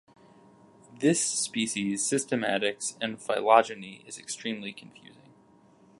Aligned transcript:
This 0.97 1.23
species' 1.23 2.01
systematics 2.01 2.95
and 2.99 3.21
phylogeny 3.21 4.03
is 4.07 4.17
extremely 4.17 4.73
confusing. 4.73 5.31